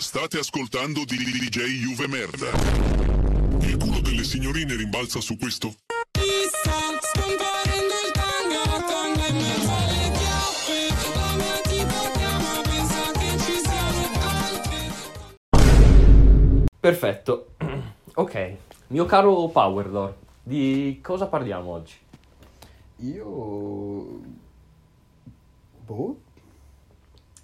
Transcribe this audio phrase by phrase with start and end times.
[0.00, 2.48] State ascoltando di DJ Juve Merda.
[3.66, 5.74] Il culo delle signorine rimbalza su questo?
[16.80, 17.48] Perfetto.
[18.14, 18.56] ok,
[18.86, 21.96] mio caro Powerdor, di cosa parliamo oggi?
[22.96, 24.20] Io...
[25.84, 26.16] Boh,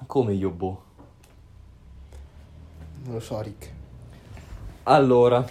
[0.06, 0.85] Come io boh.
[3.06, 3.70] Non lo so, Rick.
[4.84, 5.44] Allora,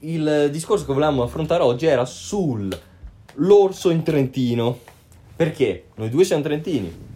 [0.00, 2.76] il discorso che volevamo affrontare oggi era sul
[3.36, 4.78] l'orso in Trentino.
[5.36, 5.86] Perché?
[5.94, 7.12] Noi due siamo trentini.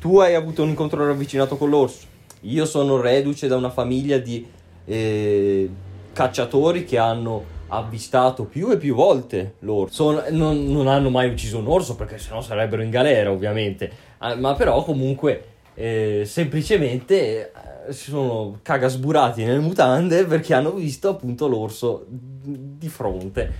[0.00, 2.06] Tu hai avuto un incontro ravvicinato con l'orso.
[2.40, 4.46] Io sono reduce da una famiglia di
[4.84, 5.70] eh,
[6.12, 9.94] cacciatori che hanno avvistato più e più volte l'orso.
[9.94, 13.90] Sono- non, non hanno mai ucciso un orso perché sennò sarebbero in galera, ovviamente.
[14.18, 17.52] Ah, ma però comunque semplicemente
[17.86, 23.52] eh, si sono cagasburati nelle mutande perché hanno visto appunto l'orso di fronte.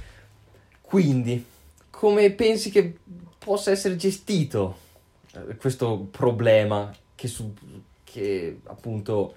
[0.80, 1.44] Quindi,
[1.90, 2.96] come pensi che
[3.38, 4.76] possa essere gestito
[5.32, 7.52] eh, questo problema che, su-
[8.04, 9.34] che appunto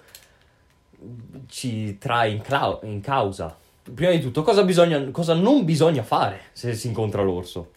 [1.48, 3.56] ci trae in, clau- in causa?
[3.82, 7.72] Prima di tutto, cosa, bisogna, cosa non bisogna fare se si incontra l'orso?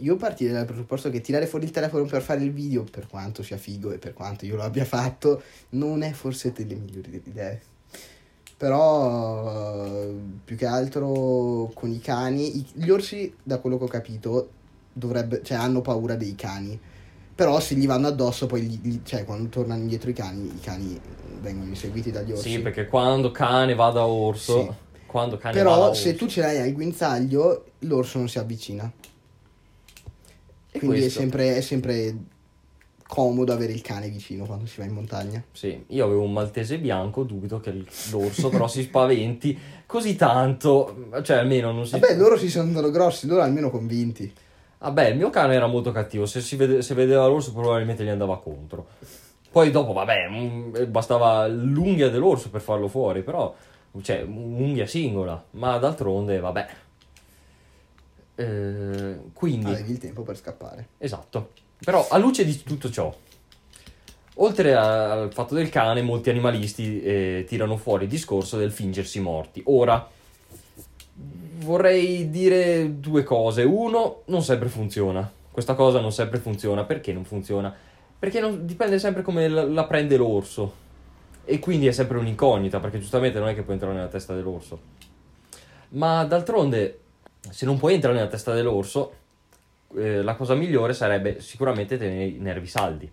[0.00, 3.42] Io partirei dal presupposto che tirare fuori il telefono per fare il video, per quanto
[3.42, 7.60] sia figo e per quanto io lo abbia fatto, non è forse delle migliori idee.
[8.56, 10.06] Però,
[10.44, 14.50] più che altro con i cani, gli orsi, da quello che ho capito,
[14.92, 16.78] dovrebbe, cioè, hanno paura dei cani.
[17.34, 20.60] Però se gli vanno addosso, poi, gli- gli- cioè, quando tornano indietro i cani, i
[20.60, 21.00] cani
[21.40, 22.50] vengono inseguiti dagli orsi.
[22.50, 24.70] Sì, perché quando cane va da orso, Sì.
[25.06, 28.38] quando cane va da Però orso, se tu ce l'hai al guinzaglio, l'orso non si
[28.38, 28.92] avvicina.
[30.72, 32.14] E Quindi è sempre, è sempre
[33.10, 35.42] comodo avere il cane vicino quando si va in montagna.
[35.50, 41.38] Sì, io avevo un maltese bianco, dubito che l'orso però si spaventi così tanto, cioè
[41.38, 41.98] almeno non si...
[41.98, 44.32] Vabbè, loro si sentono grossi, loro almeno convinti.
[44.78, 48.08] Vabbè, il mio cane era molto cattivo, se, si vede- se vedeva l'orso probabilmente gli
[48.08, 48.86] andava contro.
[49.50, 53.52] Poi dopo, vabbè, mm, bastava l'unghia dell'orso per farlo fuori, però,
[54.02, 56.66] cioè, un'unghia singola, ma d'altronde, vabbè.
[58.36, 58.42] Eh,
[59.40, 59.70] quindi...
[59.70, 60.88] Avevi il tempo per scappare.
[60.98, 61.52] Esatto.
[61.82, 63.10] Però a luce di tutto ciò,
[64.34, 69.18] oltre a- al fatto del cane, molti animalisti eh, tirano fuori il discorso del fingersi
[69.18, 69.62] morti.
[69.64, 70.06] Ora,
[71.60, 73.62] vorrei dire due cose.
[73.62, 75.32] Uno, non sempre funziona.
[75.50, 76.84] Questa cosa non sempre funziona.
[76.84, 77.74] Perché non funziona?
[78.18, 80.74] Perché non- dipende sempre come la, la prende l'orso.
[81.46, 84.78] E quindi è sempre un'incognita, perché giustamente non è che puoi entrare nella testa dell'orso.
[85.92, 87.00] Ma d'altronde,
[87.48, 89.14] se non puoi entrare nella testa dell'orso,
[89.96, 93.10] eh, la cosa migliore sarebbe sicuramente tenere i nervi saldi.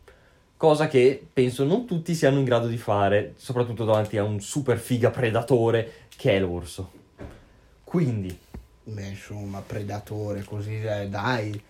[0.56, 4.80] Cosa che penso non tutti siano in grado di fare, soprattutto davanti a un super
[4.80, 6.92] figa predatore che è l'orso.
[7.84, 8.36] Quindi,
[8.84, 11.62] Beh, insomma, predatore, così, eh, dai.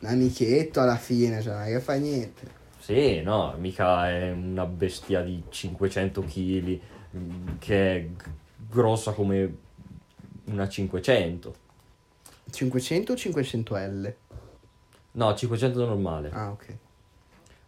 [0.00, 2.46] Un amichetto alla fine, cioè, non è che fa niente.
[2.78, 6.80] sì, no, mica è una bestia di 500 kg
[7.58, 8.06] che è
[8.70, 9.56] grossa come
[10.44, 11.54] una 500.
[12.50, 14.14] 500 o 500L?
[15.16, 16.30] No, 500 normale.
[16.32, 16.76] Ah, ok.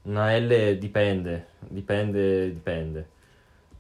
[0.03, 3.09] Una L dipende, dipende, dipende.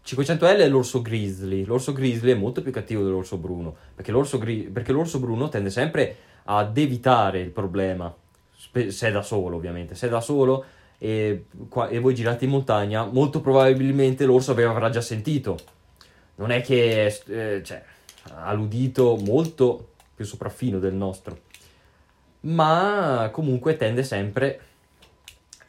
[0.05, 1.65] 500L è l'orso grizzly.
[1.65, 3.75] L'orso grizzly è molto più cattivo dell'orso bruno.
[3.95, 8.15] Perché l'orso, gri- perché l'orso bruno tende sempre ad evitare il problema.
[8.56, 9.95] spe- se è da solo, ovviamente.
[9.95, 10.65] Se è da solo
[10.99, 15.59] e, qua- e voi girate in montagna, molto probabilmente l'orso vi avrà già sentito.
[16.37, 17.83] Non è che eh, cioè,
[18.35, 21.47] ha l'udito molto più sopraffino del nostro.
[22.41, 24.60] Ma comunque tende sempre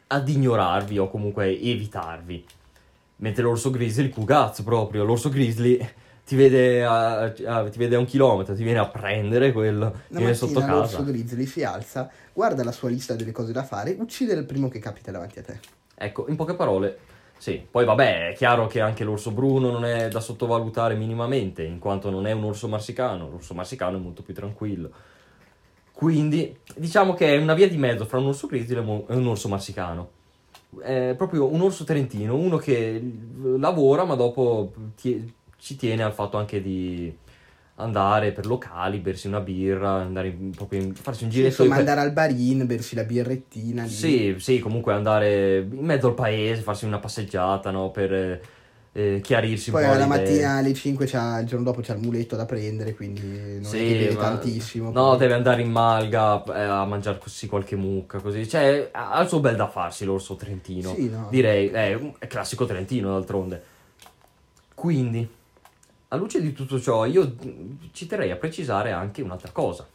[0.08, 2.44] ad ignorarvi o comunque evitarvi.
[3.16, 5.78] Mentre l'orso grizzly, il cugazzo proprio, l'orso grizzly
[6.24, 10.18] ti vede a, a- ti vede a un chilometro, ti viene a prendere quello, Una
[10.18, 11.10] viene sotto mattina l'orso casa.
[11.10, 14.78] grizzly si alza, guarda la sua lista delle cose da fare, uccide il primo che
[14.78, 15.60] capita davanti a te.
[15.96, 16.98] Ecco, in poche parole,
[17.36, 17.64] sì.
[17.70, 22.10] Poi vabbè, è chiaro che anche l'orso bruno non è da sottovalutare minimamente, in quanto
[22.10, 23.28] non è un orso marsicano.
[23.28, 24.90] L'orso marsicano è molto più tranquillo.
[26.00, 29.48] Quindi, diciamo che è una via di mezzo fra un orso grizzly e un orso
[29.48, 30.12] marsicano.
[30.80, 33.02] È proprio un orso trentino, uno che
[33.58, 37.14] lavora, ma dopo ti- ci tiene al fatto anche di
[37.74, 41.64] andare per locali, bersi una birra, andare in- proprio in- farsi un Sì, giretto.
[41.64, 43.82] insomma, per- andare al barin, bersi la birrettina.
[43.82, 43.88] lì.
[43.90, 47.90] sì, sì, comunque andare in mezzo al paese, farsi una passeggiata, no?
[47.90, 48.40] Per
[48.92, 51.94] eh, eh, chiarirsi Poi un po' la mattina alle 5 c'ha, il giorno dopo c'ha
[51.94, 54.90] il muletto da prendere, quindi non Sì, ma- tantissimo.
[54.90, 58.48] No, quindi- deve andare in malga eh, a mangiarsi qualche mucca, così.
[58.48, 60.94] Cioè, ha il suo bel da farsi l'orso trentino.
[60.94, 61.28] Sì, no.
[61.30, 63.62] Direi, è un è classico trentino d'altronde.
[64.74, 65.28] Quindi,
[66.08, 67.36] a luce di tutto ciò, io
[67.92, 69.86] ci terrei a precisare anche un'altra cosa.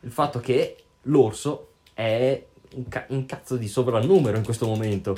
[0.00, 2.42] Il fatto che l'orso è
[2.74, 5.14] un, ca- un cazzo di sovrannumero in questo momento.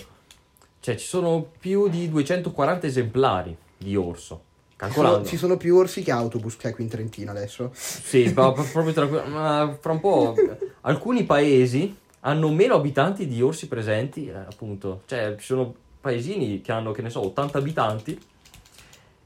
[0.82, 4.50] Cioè, ci sono più di 240 esemplari di orso.
[4.74, 5.28] Calcolando.
[5.28, 7.70] ci sono più orsi che autobus che è qui in Trentino adesso.
[7.72, 10.34] Sì, ma pro- proprio tra, ma fra un po'
[10.82, 15.02] alcuni paesi hanno meno abitanti di orsi presenti, eh, appunto.
[15.06, 18.20] Cioè, ci sono paesini che hanno, che ne so, 80 abitanti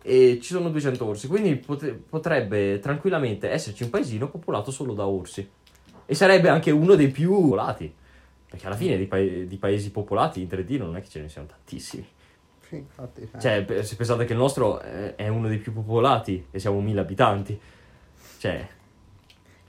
[0.03, 5.49] e ci sono 200 orsi, quindi potrebbe tranquillamente esserci un paesino popolato solo da orsi.
[6.05, 7.91] E sarebbe anche uno dei più popolati,
[8.57, 11.29] perché alla fine di, pa- di paesi popolati in Trentino non è che ce ne
[11.29, 12.07] siano tantissimi.
[12.67, 13.21] Sì, infatti.
[13.21, 13.39] eh.
[13.39, 17.01] Cioè, se pensate che il nostro è è uno dei più popolati e siamo 1000
[17.01, 17.61] abitanti,
[18.39, 18.67] cioè,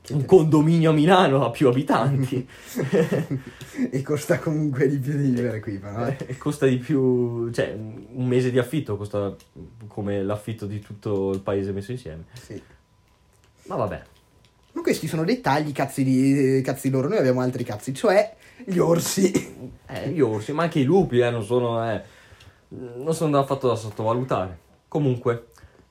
[0.09, 2.47] un condominio a Milano ha più abitanti
[3.91, 6.07] e costa comunque di più di vivere qui, però.
[6.07, 6.17] eh.
[6.25, 9.35] e costa di più, cioè, un mese di affitto costa
[9.87, 12.23] come l'affitto di tutto il paese messo insieme.
[12.33, 12.59] Sì.
[13.63, 14.01] Ma vabbè,
[14.77, 19.31] Ma questi sono dettagli cazzi, di, cazzi loro, noi abbiamo altri cazzi, cioè gli orsi.
[19.87, 22.03] eh, gli orsi, ma anche i lupi, eh, non sono, eh,
[22.67, 24.59] non sono affatto da sottovalutare.
[24.87, 25.47] Comunque,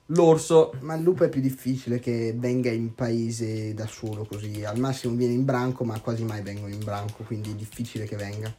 [0.06, 4.64] l'orso Ma il lupo è più difficile che venga in paese da solo così.
[4.64, 8.14] Al massimo viene in branco, ma quasi mai vengono in branco, quindi è difficile che
[8.14, 8.54] venga.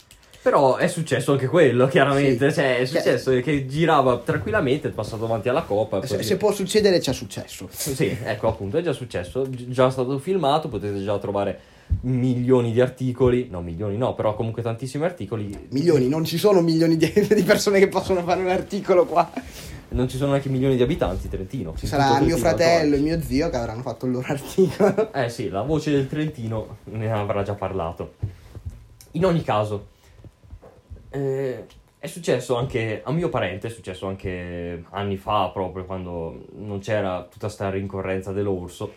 [0.48, 2.48] Però è successo anche quello, chiaramente.
[2.52, 2.56] Sì.
[2.56, 6.06] Cioè, è Cioè- successo che girava tranquillamente, è passato davanti alla coppa.
[6.06, 7.68] Se, se può succedere, ci è successo.
[7.70, 11.60] Sì, ecco appunto, è già successo, gi- già stato filmato, potete già trovare
[12.04, 15.68] milioni di articoli, no milioni no, però comunque tantissimi articoli.
[15.72, 19.30] Milioni, non ci sono milioni di, di persone che possono fare un articolo qua.
[19.90, 21.74] Non ci sono neanche milioni di abitanti, Trentino.
[21.78, 25.12] Ci sarà tutto mio Trentino, fratello e mio zio che avranno fatto il loro articolo.
[25.12, 28.14] Eh sì, la voce del Trentino ne avrà già parlato.
[29.12, 29.88] In ogni caso,
[31.18, 31.66] eh,
[32.00, 37.28] è successo anche a mio parente, è successo anche anni fa, proprio quando non c'era
[37.30, 38.94] tutta sta rincorrenza dell'orso,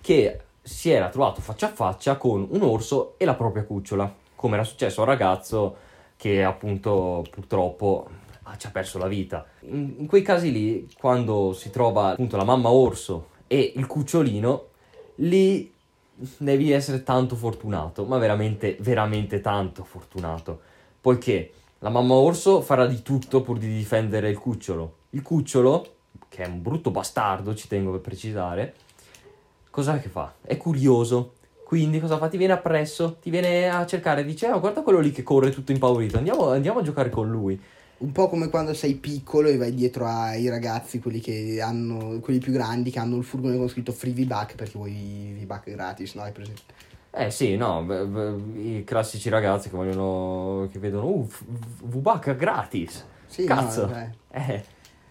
[0.00, 4.54] che si era trovato faccia a faccia con un orso e la propria cucciola, come
[4.54, 5.76] era successo a un ragazzo
[6.16, 8.08] che appunto purtroppo
[8.42, 9.46] ah, ci ha perso la vita.
[9.60, 14.64] In, in quei casi lì, quando si trova appunto la mamma orso e il cucciolino,
[15.16, 15.72] lì
[16.14, 20.60] devi essere tanto fortunato, ma veramente, veramente tanto fortunato,
[21.04, 24.94] poiché la mamma orso farà di tutto pur di difendere il cucciolo.
[25.10, 25.96] Il cucciolo,
[26.30, 28.74] che è un brutto bastardo, ci tengo a precisare,
[29.68, 30.32] cosa che fa?
[30.40, 31.34] È curioso.
[31.62, 32.28] Quindi cosa fa?
[32.28, 35.72] Ti viene appresso, ti viene a cercare, dice, oh, guarda quello lì che corre tutto
[35.72, 37.60] impaurito, andiamo, andiamo a giocare con lui.
[37.98, 42.38] Un po' come quando sei piccolo e vai dietro ai ragazzi, quelli che hanno, quelli
[42.38, 46.22] più grandi, che hanno il furgone con scritto free V-Buck perché vuoi V-Buck gratis, no?
[46.22, 46.93] Hai presente?
[47.16, 47.86] Eh sì, no,
[48.56, 53.04] i classici ragazzi che vogliono, che vedono, uh, v- V-Buck gratis.
[53.26, 53.86] Sì, Cazzo.
[53.86, 54.10] no, eh.
[54.52, 54.64] Eh,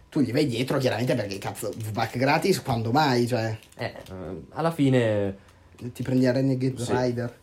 [0.10, 3.94] Tu gli vai dietro chiaramente perché cazzo, V-Buck gratis quando mai, cioè eh,
[4.52, 5.36] alla fine,
[5.78, 6.92] ti prendi a Renegade Sì.
[6.94, 7.38] Rider.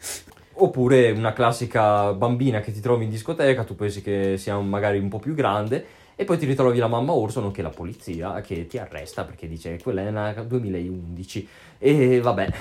[0.52, 5.08] oppure una classica bambina che ti trovi in discoteca, tu pensi che sia magari un
[5.08, 8.76] po' più grande, e poi ti ritrovi la mamma orso, nonché la polizia, che ti
[8.76, 11.48] arresta perché dice, quella è una 2011.
[11.78, 12.52] E vabbè,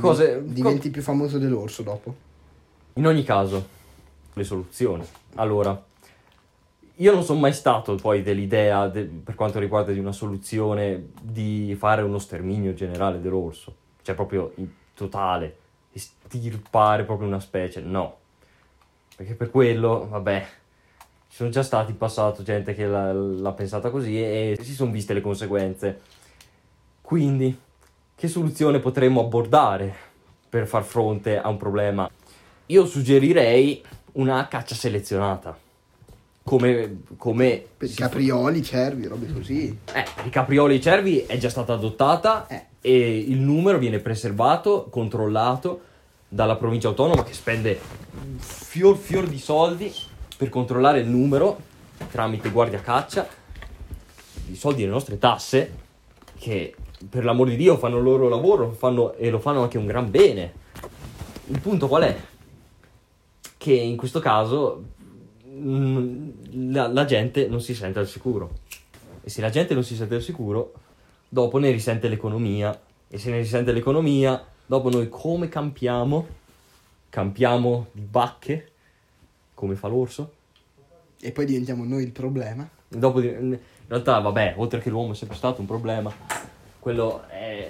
[0.00, 0.42] Cose...
[0.44, 2.14] diventi più famoso dell'orso dopo.
[2.94, 3.66] In ogni caso,
[4.32, 5.04] le soluzioni.
[5.34, 5.84] Allora,
[6.98, 11.74] io non sono mai stato poi dell'idea, de- per quanto riguarda di una soluzione, di
[11.78, 13.74] fare uno sterminio generale dell'orso.
[14.02, 15.56] Cioè proprio in totale,
[15.92, 17.80] estirpare proprio una specie.
[17.80, 18.18] No.
[19.14, 20.46] Perché per quello, vabbè,
[21.28, 24.90] ci sono già stati in passato gente che l'ha, l'ha pensata così e, si sono
[24.90, 26.00] viste le conseguenze.
[27.02, 27.58] Quindi,
[28.16, 29.94] che soluzione potremmo abbordare
[30.48, 32.08] per far fronte a un problema?
[32.66, 35.56] Io suggerirei una caccia selezionata.
[36.42, 39.76] Come, come Per i caprioli, cervi, robe così.
[39.92, 42.64] eh, per i caprioli e i cervi è già stata adottata Eh.
[42.80, 45.82] e il numero viene preservato, controllato
[46.28, 47.78] dalla provincia autonoma che spende
[48.38, 49.92] fior fior di soldi
[50.36, 51.58] per controllare il numero
[52.10, 53.26] tramite guardia caccia,
[54.50, 55.74] i soldi delle nostre tasse
[56.38, 56.74] che
[57.08, 60.10] per l'amor di Dio fanno il loro lavoro fanno- e lo fanno anche un gran
[60.10, 60.52] bene.
[61.46, 62.16] Il punto qual è?
[63.56, 64.84] Che in questo caso
[65.48, 66.28] mm,
[66.70, 68.58] la, la gente non si sente al sicuro.
[69.22, 70.72] E se la gente non si sente al sicuro,
[71.28, 72.78] dopo ne risente l'economia.
[73.08, 76.26] E se ne risente l'economia, dopo noi come campiamo?
[77.08, 78.70] Campiamo di bacche,
[79.54, 80.32] come fa l'orso.
[81.20, 82.68] E poi diventiamo noi il problema.
[82.88, 83.58] Dopo, in
[83.88, 86.12] realtà, vabbè, oltre che l'uomo è sempre stato un problema,
[86.86, 87.68] quello è,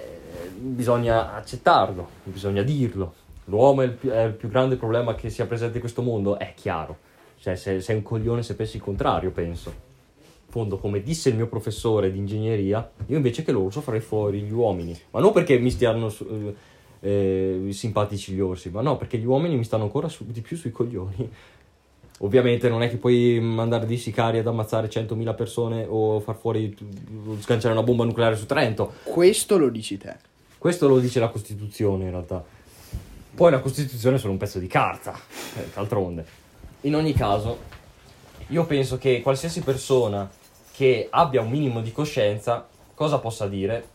[0.59, 3.15] bisogna accettarlo, bisogna dirlo.
[3.45, 6.37] L'uomo è il, più, è il più grande problema che sia presente in questo mondo,
[6.37, 6.99] è chiaro.
[7.39, 9.69] Cioè, se- sei un coglione se pensi il contrario, penso.
[9.69, 14.41] in fondo, come disse il mio professore di ingegneria, io invece che l'orso farei fuori
[14.41, 14.95] gli uomini.
[15.09, 16.55] Ma non perché mi stiano eh,
[16.99, 20.55] eh, simpatici gli orsi, ma no, perché gli uomini mi stanno ancora su- di più
[20.55, 21.31] sui coglioni.
[22.19, 26.75] Ovviamente non è che puoi mandare dei sicari ad ammazzare 100.000 persone o far fuori,
[27.39, 28.93] sganciare una bomba nucleare su Trento.
[29.03, 30.15] Questo lo dici te.
[30.57, 32.43] Questo lo dice la Costituzione in realtà.
[33.35, 35.13] Poi la Costituzione è solo un pezzo di carta,
[35.57, 36.25] eh, d'altronde.
[36.81, 37.59] In ogni caso,
[38.47, 40.27] io penso che qualsiasi persona
[40.73, 43.89] che abbia un minimo di coscienza, cosa possa dire?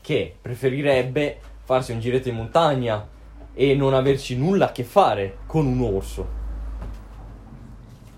[0.00, 3.06] Che preferirebbe farsi un giretto in montagna
[3.52, 6.41] e non averci nulla a che fare con un orso.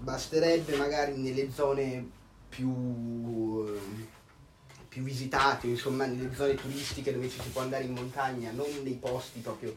[0.05, 2.07] Basterebbe magari nelle zone
[2.51, 4.07] più, eh,
[4.87, 8.95] più visitate, insomma nelle zone turistiche dove ci si può andare in montagna, non nei
[8.95, 9.75] posti proprio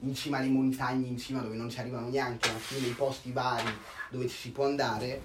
[0.00, 3.32] in cima alle montagne, in cima dove non ci arrivano neanche, ma più nei posti
[3.32, 3.72] vari
[4.10, 5.22] dove ci si può andare,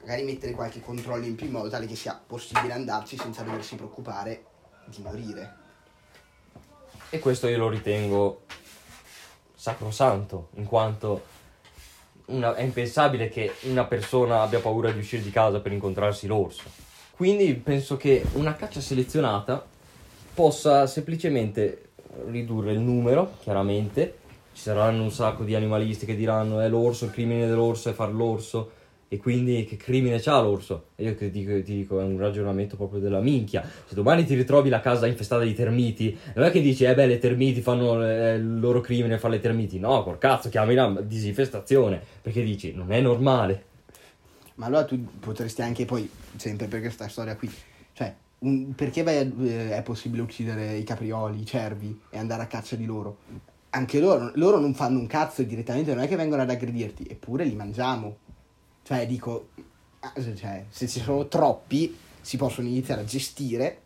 [0.00, 3.76] magari mettere qualche controllo in più in modo tale che sia possibile andarci senza doversi
[3.76, 4.44] preoccupare
[4.86, 5.56] di morire.
[7.10, 8.42] E questo io lo ritengo
[9.54, 11.36] sacrosanto, in quanto
[12.28, 16.64] una- è impensabile che una persona abbia paura di uscire di casa per incontrarsi l'orso.
[17.10, 19.64] Quindi penso che una caccia selezionata
[20.34, 21.88] possa semplicemente
[22.28, 24.18] ridurre il numero, chiaramente.
[24.52, 28.12] Ci saranno un sacco di animalisti che diranno è l'orso, il crimine dell'orso è far
[28.12, 28.72] l'orso.
[29.10, 30.88] E quindi che crimine c'ha l'orso?
[30.94, 33.66] E io ti dico, ti dico, è un ragionamento proprio della minchia.
[33.86, 37.06] Se domani ti ritrovi la casa infestata di termiti, non è che dici, eh beh,
[37.06, 39.78] le termiti fanno eh, il loro crimine fare le termiti.
[39.78, 42.02] No, col cazzo, chiami la disinfestazione.
[42.20, 43.64] Perché dici, non è normale.
[44.56, 47.50] Ma allora tu potresti anche poi, sempre per questa storia qui,
[47.94, 52.46] cioè, un- perché a- eh, è possibile uccidere i caprioli, i cervi e andare a
[52.46, 53.18] caccia di loro?
[53.70, 57.44] Anche loro, loro non fanno un cazzo direttamente, non è che vengono ad aggredirti, eppure
[57.44, 58.16] li mangiamo.
[58.88, 59.48] Cioè, dico,
[60.00, 63.82] ah, cioè, se ci sono troppi, si possono iniziare a gestire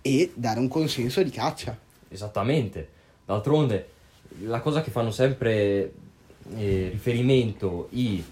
[0.00, 1.76] e dare un consenso di caccia.
[2.06, 2.88] Esattamente.
[3.24, 3.88] D'altronde,
[4.42, 5.92] la cosa che fanno sempre
[6.54, 8.24] eh, riferimento i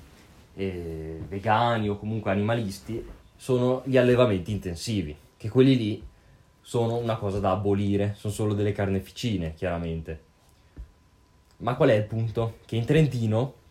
[0.55, 3.05] eh, vegani o comunque animalisti
[3.35, 6.07] sono gli allevamenti intensivi, che quelli lì
[6.61, 10.21] sono una cosa da abolire, sono solo delle carneficine, chiaramente.
[11.57, 12.59] Ma qual è il punto?
[12.65, 13.63] Che in Trentino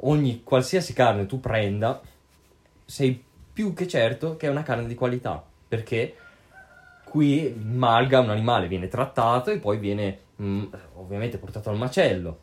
[0.00, 2.00] ogni qualsiasi carne tu prenda,
[2.84, 3.22] sei
[3.52, 6.14] più che certo che è una carne di qualità, perché
[7.04, 10.64] qui malga un animale, viene trattato e poi viene mm,
[10.96, 12.38] ovviamente portato al macello.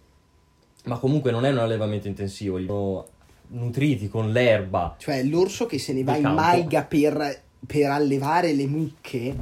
[0.86, 3.06] Ma comunque non è un allevamento intensivo, sono
[3.48, 4.96] nutriti con l'erba.
[4.98, 6.42] Cioè, l'orso che se ne va in campo.
[6.42, 9.36] malga per, per allevare le mucche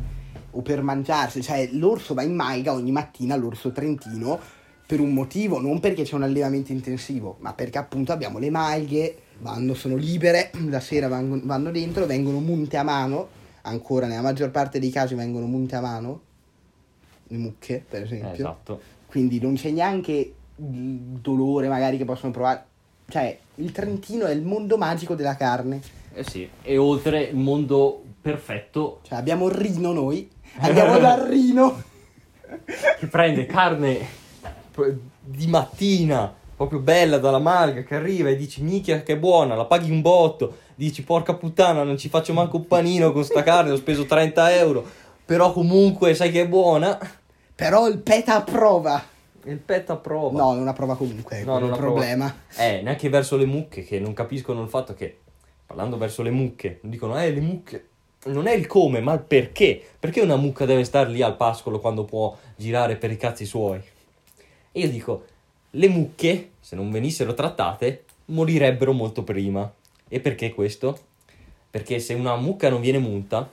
[0.51, 4.39] o per mangiarsi, cioè l'orso va in malga ogni mattina, l'orso trentino,
[4.91, 9.15] per un motivo, non perché c'è un allevamento intensivo, ma perché appunto abbiamo le malghe,
[9.37, 13.29] vanno, sono libere, la sera vanno, vanno dentro, vengono munte a mano,
[13.61, 16.21] ancora nella maggior parte dei casi vengono munte a mano,
[17.27, 18.81] le mucche per Eh, esempio esatto.
[19.05, 20.11] quindi non c'è neanche
[20.57, 22.65] il dolore magari che possono provare.
[23.07, 25.79] Cioè, il Trentino è il mondo magico della carne.
[26.13, 26.49] Eh sì.
[26.63, 31.81] E oltre il mondo perfetto Cioè, abbiamo il rino noi, andiamo dal rino.
[32.99, 34.19] che prende carne
[35.19, 39.91] di mattina, proprio bella dalla malga, che arriva e dici minchia che buona, la paghi
[39.91, 43.75] un botto, dici porca puttana non ci faccio manco un panino con sta carne, ho
[43.77, 44.85] speso 30 euro,
[45.25, 46.97] però comunque sai che è buona,
[47.55, 49.03] Però il peta approva.
[49.43, 50.37] il pet approva.
[50.39, 51.91] No, non approva comunque, è No, non il approva.
[51.93, 52.35] problema.
[52.57, 55.19] Eh, neanche verso le mucche che non capiscono il fatto che,
[55.65, 57.85] parlando verso le mucche, dicono, eh, le mucche.
[58.23, 59.81] Non è il come, ma il perché.
[59.99, 63.81] Perché una mucca deve star lì al pascolo quando può girare per i cazzi suoi?
[64.71, 65.25] E io dico,
[65.71, 69.71] le mucche, se non venissero trattate, morirebbero molto prima.
[70.07, 70.97] E perché questo?
[71.69, 73.49] Perché se una mucca non viene munta,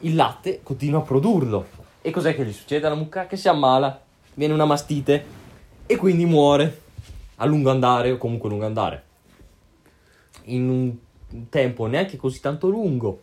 [0.00, 1.66] il latte continua a produrlo.
[2.02, 3.26] E cos'è che gli succede alla mucca?
[3.26, 4.02] Che si ammala,
[4.34, 5.24] viene una mastite
[5.86, 6.82] e quindi muore
[7.36, 9.04] a lungo andare o comunque a lungo andare.
[10.44, 13.22] In un tempo neanche così tanto lungo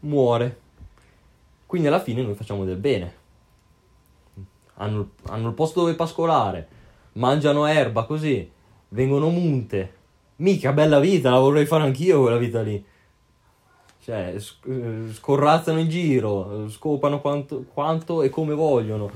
[0.00, 0.60] muore.
[1.66, 3.17] Quindi alla fine noi facciamo del bene.
[4.80, 6.68] Hanno, hanno il posto dove pascolare,
[7.14, 8.48] mangiano erba così,
[8.90, 9.94] vengono munte.
[10.36, 12.84] Mica bella vita, la vorrei fare anch'io quella vita lì.
[14.00, 19.10] Cioè, eh, scorrazzano in giro, eh, scopano quanto, quanto e come vogliono.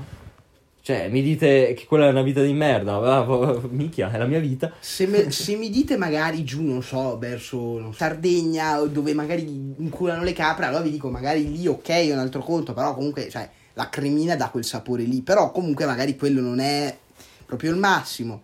[0.81, 3.25] Cioè, mi dite che quella è una vita di merda.
[3.71, 4.69] Minchia, è la mia vita.
[4.81, 9.43] Se, me- se mi dite magari giù, non so, verso non Sardegna, dove magari
[9.77, 13.29] inculano le capre, allora vi dico magari lì ok, è un altro conto, però comunque,
[13.29, 15.21] cioè, la cremina dà quel sapore lì.
[15.21, 16.97] Però comunque magari quello non è
[17.45, 18.43] proprio il massimo.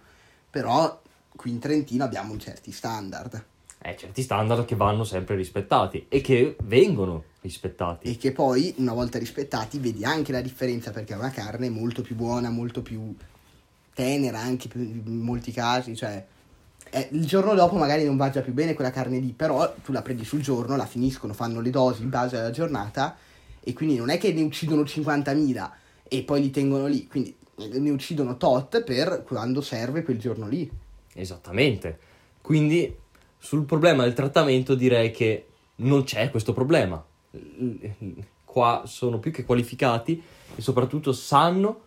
[0.49, 1.01] Però
[1.35, 3.43] qui in Trentino abbiamo certi standard.
[3.81, 8.09] eh, certi standard che vanno sempre rispettati e che vengono rispettati.
[8.09, 12.01] E che poi, una volta rispettati, vedi anche la differenza perché è una carne molto
[12.01, 13.15] più buona, molto più
[13.93, 16.25] tenera anche in molti casi, cioè
[16.91, 19.91] eh, il giorno dopo magari non va già più bene quella carne lì, però tu
[19.91, 23.15] la prendi sul giorno, la finiscono, fanno le dosi in base alla giornata
[23.69, 25.69] e quindi non è che ne uccidono 50.000
[26.07, 30.69] e poi li tengono lì, quindi ne uccidono tot per quando serve quel giorno lì.
[31.13, 31.99] Esattamente.
[32.41, 32.95] Quindi
[33.37, 35.45] sul problema del trattamento direi che
[35.77, 37.03] non c'è questo problema.
[38.43, 40.21] Qua sono più che qualificati
[40.55, 41.81] e soprattutto sanno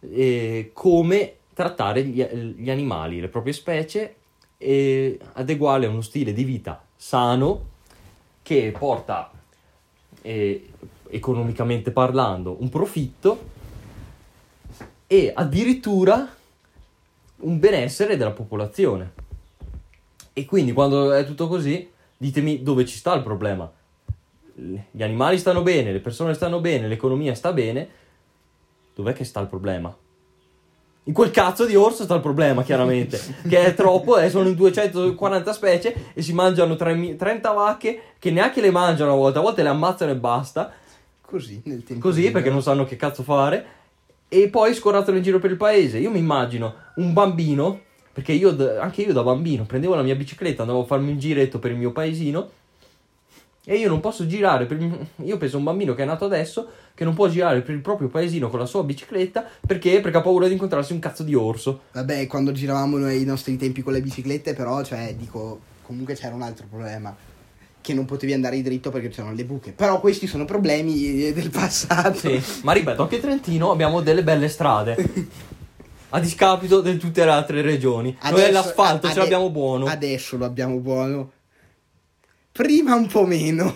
[0.00, 4.16] eh, come trattare gli, gli animali, le proprie specie
[4.58, 7.68] e adeguarle a uno stile di vita sano
[8.42, 9.30] che porta,
[10.22, 10.68] eh,
[11.10, 13.58] economicamente parlando, un profitto
[15.06, 16.28] e addirittura
[17.36, 19.12] un benessere della popolazione.
[20.32, 23.70] E quindi quando è tutto così, ditemi dove ci sta il problema.
[24.54, 27.88] Gli animali stanno bene, le persone stanno bene, l'economia sta bene.
[28.94, 29.94] Dov'è che sta il problema?
[31.04, 33.18] In quel cazzo di orso sta il problema, chiaramente.
[33.48, 38.30] che è troppo, eh, sono in 240 specie e si mangiano 3.000 30 vacche che
[38.30, 40.72] neanche le mangiano a volte, a volte le ammazzano e basta.
[41.30, 42.02] Così nel tempo.
[42.02, 42.38] Così libero.
[42.38, 43.78] perché non sanno che cazzo fare.
[44.28, 45.98] E poi scorratelo in giro per il paese.
[45.98, 47.80] Io mi immagino un bambino,
[48.12, 51.60] perché io, anche io da bambino prendevo la mia bicicletta, andavo a farmi un giretto
[51.60, 52.50] per il mio paesino.
[53.64, 54.78] E io non posso girare, per
[55.16, 57.80] io penso a un bambino che è nato adesso, che non può girare per il
[57.80, 60.00] proprio paesino con la sua bicicletta, perché?
[60.00, 61.82] Perché ha paura di incontrarsi un cazzo di orso.
[61.92, 66.34] Vabbè, quando giravamo noi ai nostri tempi con le biciclette, però, cioè, dico, comunque c'era
[66.34, 67.14] un altro problema.
[67.82, 69.72] Che non potevi andare dritto perché c'erano le buche.
[69.72, 72.18] Però questi sono problemi eh, del passato.
[72.18, 74.96] Sì, ma ripeto, anche Trentino abbiamo delle belle strade.
[76.10, 78.16] A discapito di tutte le altre regioni.
[78.22, 79.86] Noi Adesso- l'asfalto ade- ce l'abbiamo buono.
[79.86, 81.32] Adesso lo abbiamo buono.
[82.52, 83.74] Prima un po' meno.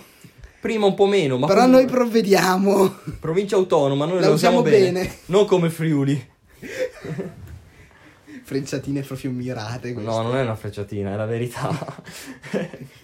[0.60, 2.94] Prima un po' meno, ma però comunque- noi provvediamo.
[3.20, 5.00] Provincia autonoma, noi La la usiamo usiamo bene.
[5.02, 5.14] bene.
[5.26, 6.32] Non come Friuli.
[8.42, 9.92] Frecciatine proprio mirate.
[9.92, 10.10] queste.
[10.10, 12.02] No, non è una frecciatina, è la verità.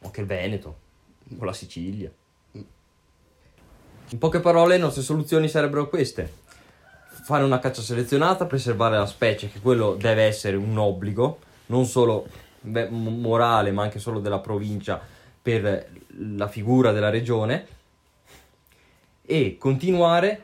[0.00, 0.78] o che il Veneto,
[1.36, 2.10] o la Sicilia.
[4.10, 6.46] In poche parole, le nostre soluzioni sarebbero queste.
[7.24, 12.26] Fare una caccia selezionata, preservare la specie, che quello deve essere un obbligo, non solo
[12.62, 15.00] morale, ma anche solo della provincia
[15.40, 17.66] per la figura della regione.
[19.22, 20.42] E continuare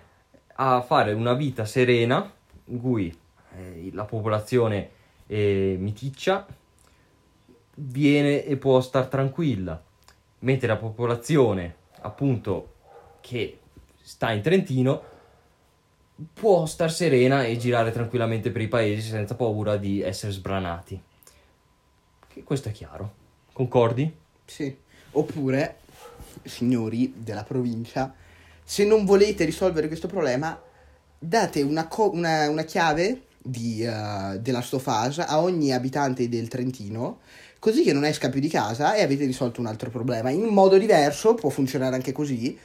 [0.57, 2.31] a fare una vita serena
[2.67, 3.17] in cui
[3.57, 4.90] eh, la popolazione
[5.27, 6.47] eh, miticcia
[7.77, 9.83] viene e può star tranquilla,
[10.41, 12.73] mentre la popolazione appunto
[13.21, 13.59] che
[14.03, 15.03] sta in Trentino
[16.33, 21.01] può star serena e girare tranquillamente per i paesi senza paura di essere sbranati.
[22.29, 23.15] Che questo è chiaro.
[23.53, 24.13] Concordi?
[24.45, 24.77] Sì.
[25.13, 25.79] Oppure,
[26.45, 28.13] signori della provincia,
[28.63, 30.61] se non volete risolvere questo problema,
[31.19, 37.21] date una, co- una- una chiave di, eh, della stofasa a ogni abitante del Trentino,
[37.64, 40.29] così che non esca più di casa e avete risolto un altro problema.
[40.29, 42.59] In modo diverso, può funzionare anche così.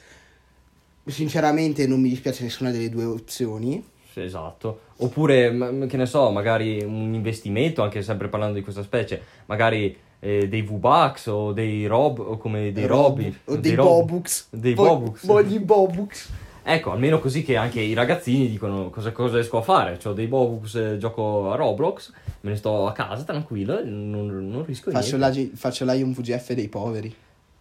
[1.06, 3.82] Sinceramente non mi dispiace nessuna delle due opzioni.
[4.12, 4.80] Esatto.
[4.98, 10.48] Oppure, che ne so, magari un investimento, anche sempre parlando di questa specie, magari eh,
[10.48, 13.38] dei V-Bucks o dei Rob, o come dei Rob- Robi.
[13.46, 14.48] O dei, Rob- Bobux.
[14.50, 15.24] Dei Bobux.
[15.24, 16.28] Voglio Bobux.
[16.62, 19.98] Ecco, almeno così che anche i ragazzini dicono cosa, cosa riesco a fare.
[20.04, 24.48] Ho dei Bobux, eh, gioco a Roblox, me ne sto a casa tranquillo, e non,
[24.48, 25.50] non rischio Faccio, niente.
[25.50, 27.14] la, faccio là un VGF dei poveri.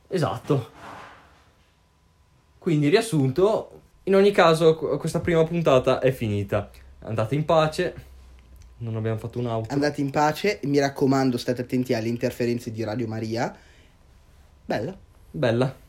[0.10, 0.70] Esatto.
[2.58, 6.70] Quindi, riassunto, in ogni caso, qu- questa prima puntata è finita.
[7.00, 8.08] Andate in pace.
[8.80, 9.74] Non abbiamo fatto un'auto.
[9.74, 13.56] Andate in pace, mi raccomando, state attenti alle interferenze di Radio Maria.
[14.66, 14.98] Bella.
[15.32, 15.88] Bella.